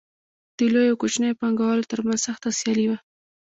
د 0.57 0.59
لویو 0.73 0.93
او 0.93 0.99
کوچنیو 1.01 1.39
پانګوالو 1.41 1.89
ترمنځ 1.91 2.19
سخته 2.27 2.49
سیالي 2.59 2.85
وه 2.87 2.97